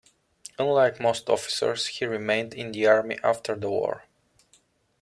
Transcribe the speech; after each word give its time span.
Unlike 0.57 0.99
most 0.99 1.29
officers, 1.29 1.85
he 1.85 2.05
remained 2.05 2.55
in 2.55 2.71
the 2.71 2.87
army 2.87 3.19
after 3.23 3.53
the 3.53 3.69
war. 3.69 4.05